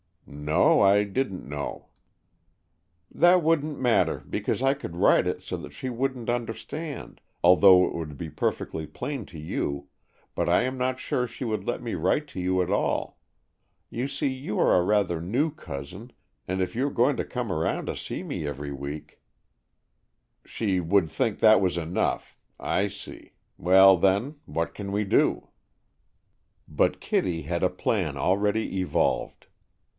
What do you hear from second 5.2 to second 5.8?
it so that